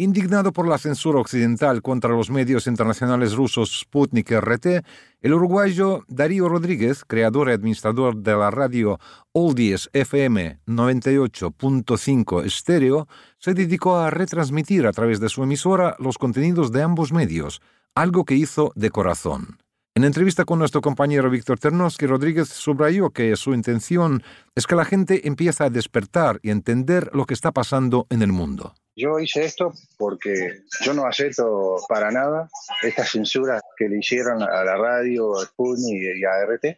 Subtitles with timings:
[0.00, 4.82] Indignado por la censura occidental contra los medios internacionales rusos Sputnik RT,
[5.20, 8.98] el uruguayo Darío Rodríguez, creador y administrador de la radio
[9.32, 16.72] Oldies FM 98.5 Estéreo, se dedicó a retransmitir a través de su emisora los contenidos
[16.72, 17.60] de ambos medios,
[17.94, 19.58] algo que hizo de corazón.
[19.94, 24.22] En entrevista con nuestro compañero Víctor Ternosky, Rodríguez subrayó que su intención
[24.54, 28.32] es que la gente empiece a despertar y entender lo que está pasando en el
[28.32, 28.72] mundo.
[28.96, 32.48] Yo hice esto porque yo no acepto para nada
[32.82, 36.76] esta censura que le hicieron a la radio, a Sputnik y a RT,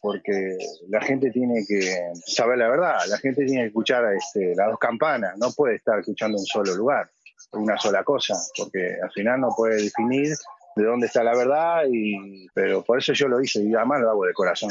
[0.00, 4.68] porque la gente tiene que saber la verdad, la gente tiene que escuchar este, las
[4.68, 7.10] dos campanas, no puede estar escuchando un solo lugar,
[7.52, 10.36] una sola cosa, porque al final no puede definir
[10.76, 14.10] de dónde está la verdad, y, pero por eso yo lo hice y además lo
[14.10, 14.70] hago de corazón.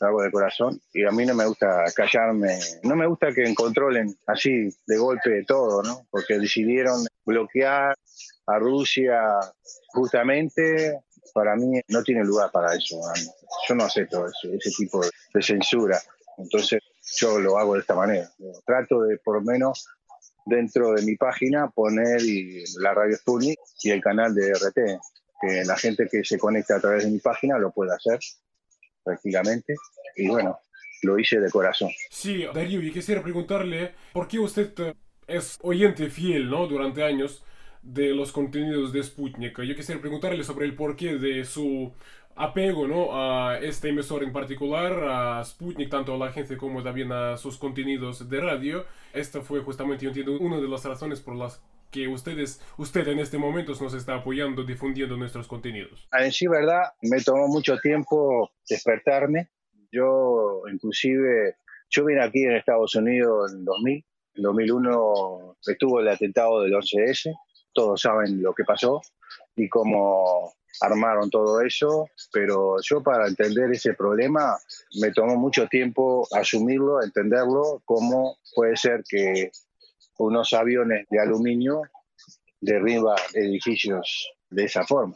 [0.00, 3.54] Lo hago de corazón y a mí no me gusta callarme, no me gusta que
[3.54, 6.06] controlen así de golpe todo, ¿no?
[6.10, 7.96] Porque decidieron bloquear
[8.46, 9.22] a Rusia
[9.88, 11.00] justamente,
[11.32, 13.00] para mí no tiene lugar para eso.
[13.68, 15.00] Yo no acepto ese tipo
[15.32, 15.98] de censura.
[16.36, 16.82] Entonces
[17.16, 18.30] yo lo hago de esta manera.
[18.66, 19.88] Trato de por lo menos
[20.46, 22.22] dentro de mi página poner
[22.78, 24.78] la radio Sputnik y el canal de RT,
[25.42, 28.18] que la gente que se conecta a través de mi página lo pueda hacer
[29.04, 29.74] tranquilamente.
[30.16, 30.58] Y bueno,
[31.02, 31.90] lo hice de corazón.
[32.10, 34.94] Sí, Darío, y quisiera preguntarle, ¿por qué usted eh,
[35.26, 36.66] es oyente fiel, ¿no?
[36.66, 37.44] Durante años
[37.82, 39.60] de los contenidos de Sputnik.
[39.62, 41.92] Yo quisiera preguntarle sobre el porqué de su
[42.36, 43.08] apego ¿no?
[43.12, 47.56] a este emisor en particular, a Sputnik, tanto a la agencia como también a sus
[47.56, 48.84] contenidos de radio.
[49.12, 53.20] Esta fue justamente, yo entiendo, una de las razones por las que ustedes, usted en
[53.20, 56.06] este momento nos está apoyando, difundiendo nuestros contenidos.
[56.12, 59.48] En sí, verdad, me tomó mucho tiempo despertarme.
[59.90, 61.56] Yo, inclusive,
[61.88, 64.04] yo vine aquí en Estados Unidos en 2000.
[64.34, 67.34] En 2001 estuvo el atentado del 11S.
[67.72, 69.00] Todos saben lo que pasó
[69.54, 74.58] y cómo armaron todo eso, pero yo para entender ese problema
[75.00, 79.50] me tomó mucho tiempo asumirlo, entenderlo, cómo puede ser que
[80.18, 81.82] unos aviones de aluminio
[82.60, 85.14] derriban edificios de esa forma.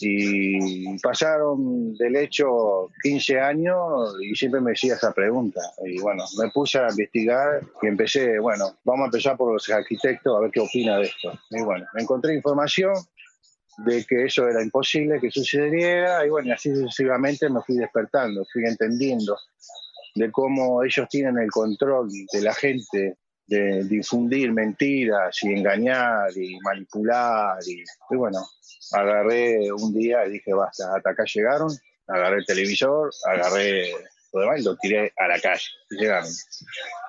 [0.00, 5.60] Y pasaron del hecho 15 años y siempre me decía esa pregunta.
[5.84, 10.36] Y bueno, me puse a investigar y empecé, bueno, vamos a empezar por los arquitectos
[10.36, 11.32] a ver qué opina de esto.
[11.50, 12.94] Y bueno, encontré información
[13.78, 18.64] de que eso era imposible que sucediera y bueno, así sucesivamente me fui despertando, fui
[18.64, 19.36] entendiendo
[20.16, 23.16] de cómo ellos tienen el control de la gente,
[23.46, 28.40] de difundir mentiras y engañar y manipular y, y bueno,
[28.92, 31.70] agarré un día y dije basta, hasta acá llegaron,
[32.08, 33.92] agarré el televisor, agarré
[34.32, 35.64] lo demás lo tiré a la calle.
[35.90, 36.30] Llegaron.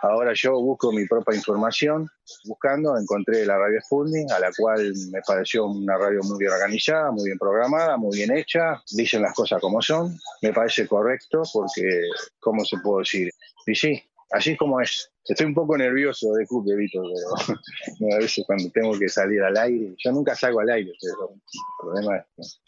[0.02, 2.10] Ahora yo busco mi propia información.
[2.46, 7.12] Buscando, encontré la radio Sputnik, a la cual me pareció una radio muy bien organizada,
[7.12, 8.82] muy bien programada, muy bien hecha.
[8.92, 10.18] Dicen las cosas como son.
[10.42, 12.02] Me parece correcto porque,
[12.40, 13.32] ¿cómo se puede decir?
[13.66, 15.12] Y sí, así como es.
[15.26, 19.58] Estoy un poco nervioso de Cook, Vito, pero a veces cuando tengo que salir al
[19.58, 21.42] aire, yo nunca salgo al aire, pero el
[21.80, 22.62] problema es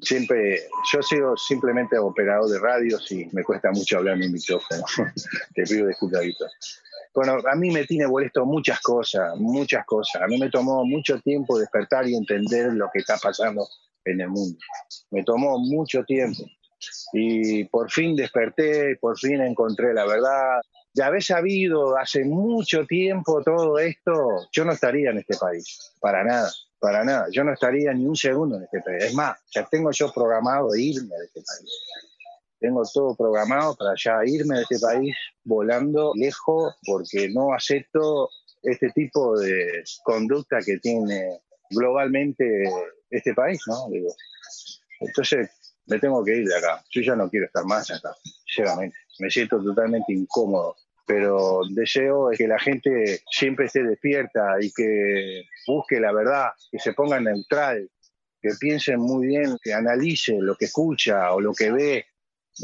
[0.00, 0.60] siempre,
[0.92, 4.84] yo he sido simplemente operador de radios y me cuesta mucho hablar en mi micrófono.
[5.54, 6.22] Te pido disculpas,
[7.14, 10.22] Bueno, a mí me tiene molesto muchas cosas, muchas cosas.
[10.22, 13.66] A mí me tomó mucho tiempo despertar y entender lo que está pasando
[14.04, 14.58] en el mundo.
[15.10, 16.44] Me tomó mucho tiempo.
[17.12, 20.60] Y por fin desperté, por fin encontré la verdad.
[20.94, 26.22] De haber sabido hace mucho tiempo todo esto, yo no estaría en este país, para
[26.22, 26.50] nada
[26.84, 27.28] para nada.
[27.30, 29.04] Yo no estaría ni un segundo en este país.
[29.04, 31.70] Es más, ya tengo yo programado irme de este país.
[32.60, 38.28] Tengo todo programado para ya irme de este país volando lejos porque no acepto
[38.62, 41.40] este tipo de conducta que tiene
[41.70, 42.64] globalmente
[43.08, 43.86] este país, ¿no?
[45.00, 45.48] Entonces
[45.86, 46.84] me tengo que ir de acá.
[46.90, 48.14] Yo ya no quiero estar más acá,
[48.54, 48.96] sinceramente.
[49.18, 55.44] Me siento totalmente incómodo pero deseo es que la gente siempre esté despierta y que
[55.66, 57.90] busque la verdad, que se ponga neutral,
[58.40, 62.06] que piense muy bien, que analice lo que escucha o lo que ve,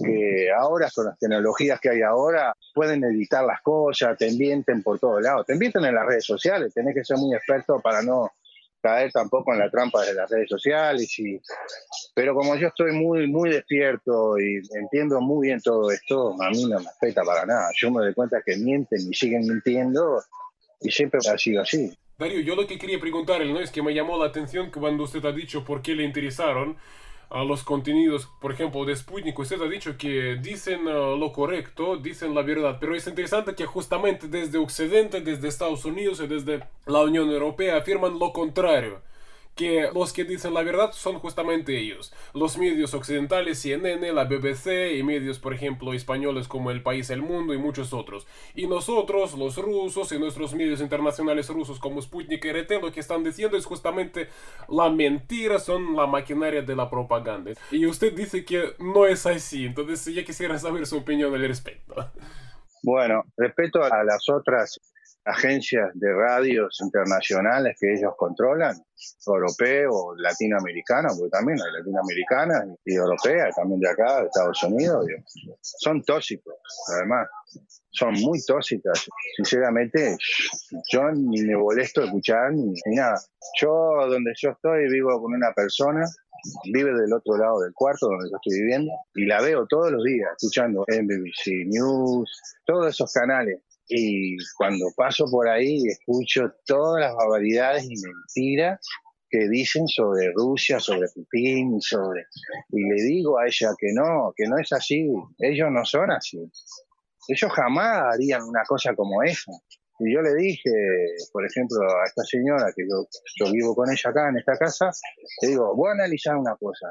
[0.03, 4.99] que ahora con las tecnologías que hay ahora pueden editar las cosas, te envienten por
[4.99, 8.31] todos lados, te envienten en las redes sociales, tenés que ser muy experto para no
[8.81, 11.19] caer tampoco en la trampa de las redes sociales.
[11.19, 11.41] Y,
[12.15, 16.65] pero como yo estoy muy, muy despierto y entiendo muy bien todo esto, a mí
[16.65, 17.71] no me afecta para nada.
[17.77, 20.23] Yo me doy cuenta que mienten y siguen mintiendo
[20.81, 21.93] y siempre ha sido así.
[22.19, 23.61] Darío, yo lo que quería preguntarle, ¿no?
[23.61, 26.77] Es que me llamó la atención cuando usted ha dicho por qué le interesaron
[27.31, 29.39] a los contenidos, por ejemplo, de Sputnik.
[29.39, 33.67] Usted ha dicho que dicen uh, lo correcto, dicen la verdad, pero es interesante que
[33.67, 39.10] justamente desde Occidente, desde Estados Unidos y desde la Unión Europea afirman lo contrario
[39.61, 42.15] que los que dicen la verdad son justamente ellos.
[42.33, 47.21] Los medios occidentales, CNN, la BBC y medios, por ejemplo, españoles como El País, El
[47.21, 48.27] Mundo y muchos otros.
[48.55, 53.01] Y nosotros, los rusos y nuestros medios internacionales rusos como Sputnik y RT, lo que
[53.01, 54.29] están diciendo es justamente
[54.67, 57.53] la mentira, son la maquinaria de la propaganda.
[57.71, 61.95] Y usted dice que no es así, entonces ya quisiera saber su opinión al respecto.
[62.83, 64.81] Bueno, respecto a las otras
[65.31, 68.77] agencias de radios internacionales que ellos controlan,
[69.27, 75.07] europeo, latinoamericana, porque también hay latinoamericanas y europeas, también de acá, de Estados Unidos,
[75.63, 76.55] son tóxicos,
[76.95, 77.29] además,
[77.91, 79.07] son muy tóxicas.
[79.37, 80.17] Sinceramente,
[80.93, 83.21] yo ni me molesto escuchar ni, nada.
[83.61, 83.71] Yo,
[84.09, 86.05] donde yo estoy, vivo con una persona
[86.73, 90.03] vive del otro lado del cuarto donde yo estoy viviendo y la veo todos los
[90.03, 92.31] días escuchando NBC News,
[92.65, 98.81] todos esos canales y cuando paso por ahí escucho todas las barbaridades y mentiras
[99.29, 102.25] que dicen sobre Rusia, sobre Putin, sobre
[102.71, 105.09] y le digo a ella que no, que no es así,
[105.39, 106.39] ellos no son así.
[107.29, 109.53] Ellos jamás harían una cosa como esa.
[110.01, 110.71] Y yo le dije,
[111.33, 114.91] por ejemplo, a esta señora que yo, yo vivo con ella acá en esta casa,
[115.43, 116.87] le digo, voy a analizar una cosa.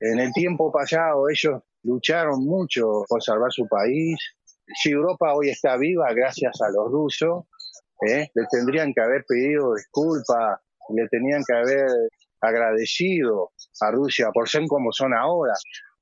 [0.00, 4.16] En el tiempo pasado ellos lucharon mucho por salvar su país,
[4.72, 7.44] si Europa hoy está viva gracias a los rusos,
[8.08, 8.30] ¿eh?
[8.34, 10.60] le tendrían que haber pedido disculpas,
[10.94, 11.88] le tenían que haber
[12.40, 15.54] agradecido a Rusia por ser como son ahora.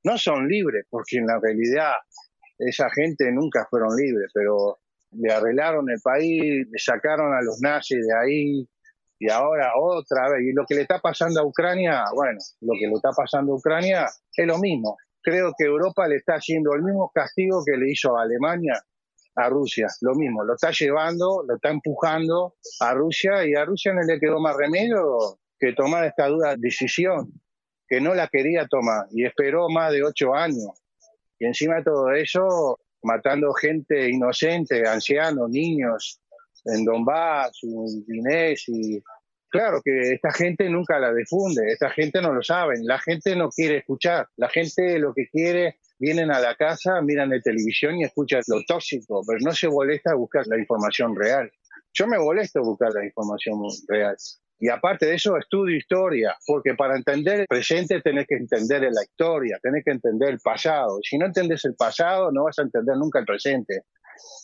[0.05, 1.93] No son libres, porque en la realidad
[2.59, 4.79] esa gente nunca fueron libres, pero
[5.13, 8.69] le arreglaron el país, le sacaron a los nazis de ahí
[9.19, 10.43] y ahora otra vez.
[10.43, 13.57] Y lo que le está pasando a Ucrania, bueno, lo que le está pasando a
[13.57, 14.07] Ucrania
[14.37, 18.17] es lo mismo creo que Europa le está haciendo el mismo castigo que le hizo
[18.17, 18.83] a Alemania
[19.35, 23.95] a Rusia, lo mismo, lo está llevando, lo está empujando a Rusia y a Rusia
[23.95, 27.33] no le quedó más remedio que tomar esta dura decisión,
[27.89, 30.83] que no la quería tomar y esperó más de ocho años.
[31.39, 36.21] Y encima de todo eso, matando gente inocente, ancianos, niños,
[36.65, 39.03] en Donbass, en Inés y
[39.53, 43.51] Claro que esta gente nunca la difunde, esta gente no lo sabe, la gente no
[43.51, 48.05] quiere escuchar, la gente lo que quiere, vienen a la casa, miran la televisión y
[48.05, 51.53] escuchan lo tóxico, pero no se molesta a buscar la información real.
[51.93, 54.17] Yo me molesto a buscar la información real.
[54.59, 59.03] Y aparte de eso, estudio historia, porque para entender el presente tenés que entender la
[59.03, 60.99] historia, tenés que entender el pasado.
[61.03, 63.83] Si no entendés el pasado, no vas a entender nunca el presente.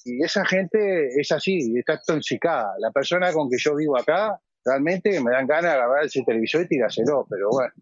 [0.04, 2.74] Y esa gente es así, está toxicada.
[2.78, 6.62] La persona con que yo vivo acá realmente me dan ganas de agarrar ese televisor
[6.62, 7.72] y tirárselo, pero bueno,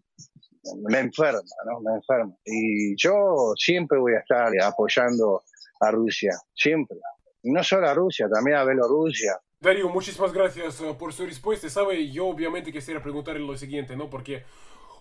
[0.89, 1.79] me enferma, ¿no?
[1.81, 2.33] Me enferma.
[2.45, 5.43] Y yo siempre voy a estar apoyando
[5.81, 6.97] a Rusia, siempre.
[7.43, 9.39] Y no solo a Rusia, también a Bielorrusia.
[9.59, 11.69] Darío, muchísimas gracias uh, por su respuesta.
[11.69, 14.09] Sabe, yo obviamente quisiera preguntarle lo siguiente, ¿no?
[14.09, 14.43] Porque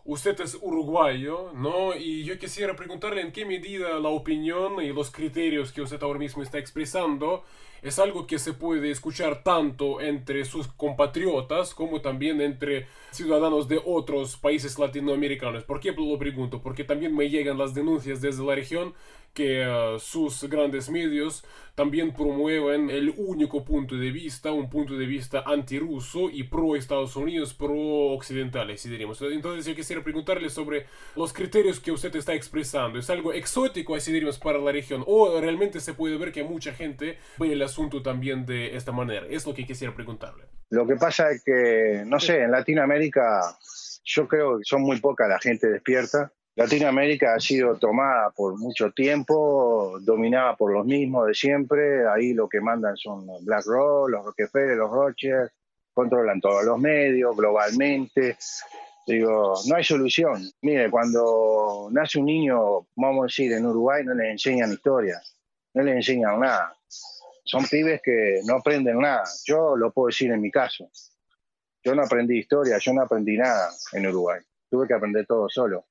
[0.06, 1.94] usted es uruguayo, ¿no?
[1.94, 6.18] Y yo quisiera preguntarle en qué medida la opinión y los criterios que usted ahora
[6.18, 7.42] mismo está expresando
[7.82, 13.80] es algo que se puede escuchar tanto entre sus compatriotas como también entre ciudadanos de
[13.84, 15.64] otros países latinoamericanos.
[15.64, 16.62] ¿Por qué lo pregunto?
[16.62, 18.94] Porque también me llegan las denuncias desde la región
[19.36, 25.04] que uh, sus grandes medios también promueven el único punto de vista, un punto de
[25.04, 27.74] vista antirruso y pro Estados Unidos, pro
[28.14, 29.20] occidentales, si diríamos.
[29.20, 32.98] Entonces yo quisiera preguntarle sobre los criterios que usted está expresando.
[32.98, 35.04] ¿Es algo exótico, así diríamos, para la región?
[35.06, 39.26] ¿O realmente se puede ver que mucha gente ve el asunto también de esta manera?
[39.28, 40.44] Es lo que quisiera preguntarle.
[40.70, 43.54] Lo que pasa es que, no sé, en Latinoamérica
[44.02, 48.90] yo creo que son muy poca la gente despierta Latinoamérica ha sido tomada por mucho
[48.90, 52.08] tiempo, dominada por los mismos de siempre.
[52.08, 55.50] Ahí lo que mandan son los BlackRock, los Rockefeller, los Rothschild,
[55.92, 58.38] controlan todos los medios globalmente.
[59.06, 60.50] Digo, no hay solución.
[60.62, 65.20] Mire, cuando nace un niño, vamos a decir, en Uruguay no les enseñan historia,
[65.74, 66.74] no les enseñan nada.
[67.44, 69.24] Son pibes que no aprenden nada.
[69.44, 70.88] Yo lo puedo decir en mi caso.
[71.84, 74.40] Yo no aprendí historia, yo no aprendí nada en Uruguay.
[74.70, 75.84] Tuve que aprender todo solo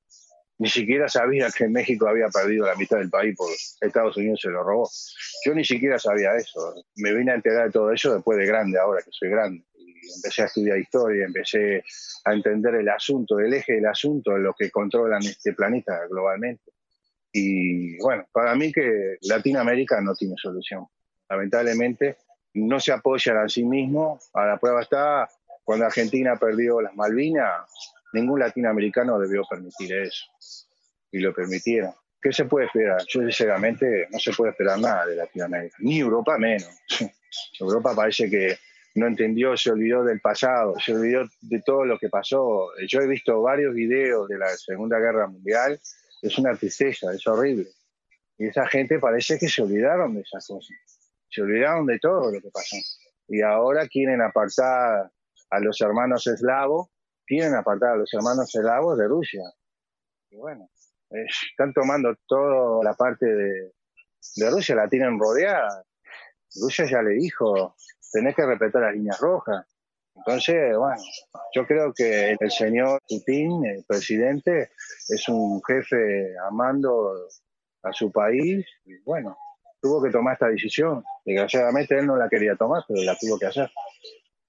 [0.58, 4.48] ni siquiera sabía que México había perdido la mitad del país porque Estados Unidos se
[4.48, 4.88] lo robó.
[5.44, 6.74] Yo ni siquiera sabía eso.
[6.96, 9.64] Me vine a enterar de todo eso después de grande, ahora que soy grande.
[9.74, 11.84] Y empecé a estudiar historia, empecé
[12.24, 16.72] a entender el asunto, el eje del asunto, de lo que controlan este planeta globalmente.
[17.32, 20.86] Y bueno, para mí que Latinoamérica no tiene solución.
[21.28, 22.16] Lamentablemente
[22.54, 24.30] no se apoyan a sí mismos.
[24.32, 25.28] A la prueba está
[25.64, 30.24] Cuando Argentina perdió las Malvinas, ningún latinoamericano debió permitir eso.
[31.10, 31.92] Y lo permitieron.
[32.20, 33.02] ¿Qué se puede esperar?
[33.08, 36.68] Yo sinceramente no se puede esperar nada de Latinoamérica, ni Europa menos.
[37.60, 38.56] Europa parece que
[38.96, 42.68] no entendió, se olvidó del pasado, se olvidó de todo lo que pasó.
[42.88, 45.78] Yo he visto varios videos de la Segunda Guerra Mundial,
[46.22, 47.68] es una tristeza, es horrible.
[48.38, 50.76] Y esa gente parece que se olvidaron de esas cosas,
[51.30, 52.76] se olvidaron de todo lo que pasó.
[53.28, 55.10] Y ahora quieren apartar
[55.50, 56.88] a los hermanos eslavos,
[57.26, 59.42] quieren apartar a los hermanos eslavos de Rusia.
[60.30, 60.68] Y bueno,
[61.10, 63.72] están tomando toda la parte de,
[64.36, 65.84] de Rusia, la tienen rodeada.
[66.60, 67.74] Rusia ya le dijo,
[68.12, 69.66] tenés que respetar las líneas rojas.
[70.14, 71.02] Entonces, bueno,
[71.54, 74.70] yo creo que el señor Putin, el presidente,
[75.08, 77.12] es un jefe amando
[77.82, 79.36] a su país y bueno,
[79.80, 81.04] tuvo que tomar esta decisión.
[81.24, 83.70] Desgraciadamente él no la quería tomar, pero la tuvo que hacer.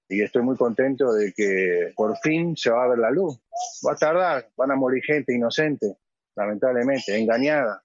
[0.08, 3.38] Y estoy muy contento de que por fin se va a ver la luz.
[3.86, 5.96] Va a tardar, van a morir gente inocente,
[6.34, 7.82] lamentablemente, engañada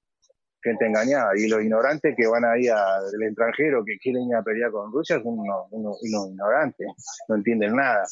[0.63, 1.31] gente engañada.
[1.35, 5.21] Y los ignorantes que van ahí al extranjero, que quieren ir a pelear con Rusia,
[5.21, 6.87] son unos, ignorantes,
[7.27, 8.05] no entienden nada.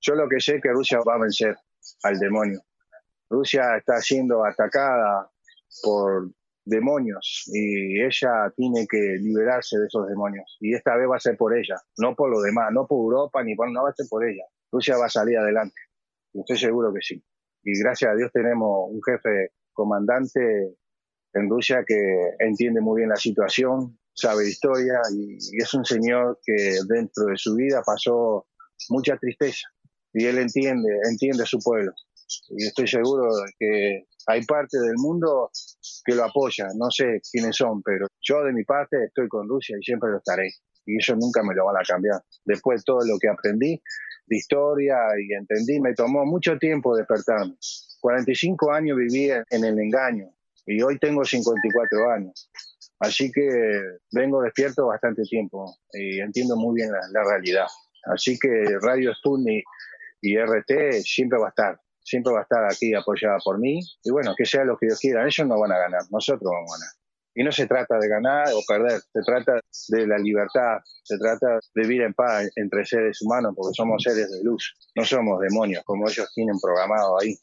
[0.00, 1.56] Yo lo que sé es que Rusia va a vencer
[2.04, 2.60] al demonio.
[3.28, 5.28] Rusia está siendo atacada
[5.82, 6.30] por
[6.66, 10.58] demonios y ella tiene que liberarse de esos demonios.
[10.60, 13.42] Y esta vez va a ser por ella, no por los demás, no por Europa,
[13.42, 14.44] ni por, no va a ser por ella.
[14.70, 15.80] Rusia va a salir adelante.
[16.34, 17.24] Y estoy seguro que sí.
[17.62, 20.76] Y gracias a Dios tenemos un jefe comandante
[21.32, 21.96] en Rusia que
[22.40, 27.54] entiende muy bien la situación, sabe historia y, es un señor que dentro de su
[27.54, 28.46] vida pasó
[28.88, 29.68] mucha tristeza
[30.12, 31.92] y él entiende, entiende a su pueblo.
[32.50, 35.50] Y estoy seguro que hay parte del mundo
[36.04, 39.76] que lo apoya, no sé quiénes son, pero yo de mi parte estoy con Rusia
[39.80, 40.50] y siempre lo estaré.
[40.84, 42.20] Y eso nunca me lo van a cambiar.
[42.44, 43.80] Después de todo lo que aprendí
[44.26, 47.56] de historia y entendí, me tomó mucho tiempo despertarme.
[48.00, 50.30] 45 años viví en el engaño,
[50.66, 52.50] y hoy tengo 54 años.
[52.98, 53.48] Así que
[54.12, 57.66] vengo despierto bastante tiempo y entiendo muy bien la, realidad.
[58.04, 58.48] Así que
[58.80, 59.64] Radio Sputnik
[60.20, 63.80] y RT siempre va a estar, siempre va a estar aquí apoyada por mí.
[64.04, 66.72] Y bueno, que sea lo que Dios quiera, ellos no van a ganar, nosotros vamos
[66.72, 66.94] a ganar.
[67.38, 71.58] Y no se trata de ganar o perder, se trata de la libertad, se trata
[71.74, 75.84] de vivir en paz entre seres humanos, porque somos seres de luz, no somos demonios
[75.84, 77.36] como ellos tienen programado ahí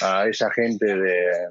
[0.00, 1.48] a esa gente de,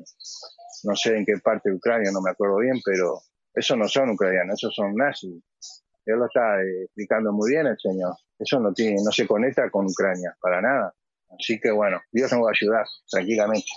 [0.85, 3.19] no sé en qué parte de Ucrania, no me acuerdo bien, pero
[3.53, 5.43] esos no son ucranianos, esos son nazis.
[6.05, 8.15] Él lo está explicando muy bien el señor.
[8.39, 10.93] Eso no tiene, no se conecta con Ucrania, para nada.
[11.39, 13.67] Así que bueno, Dios nos va a ayudar, tranquilamente.